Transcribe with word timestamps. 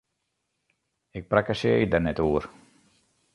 Ik 1.17 1.23
prakkesearje 1.31 1.85
der 1.91 2.01
net 2.07 2.19
oer! 2.27 2.45